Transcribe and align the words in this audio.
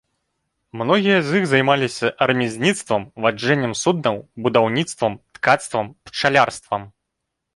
Многія 0.81 1.17
з 1.27 1.41
іх 1.41 1.43
займаліся 1.51 2.07
рамізніцтвам, 2.31 3.05
ваджэннем 3.27 3.73
суднаў, 3.83 4.17
будаўніцтвам, 4.45 5.19
ткацтвам, 5.39 5.85
пчалярствам. 6.09 6.81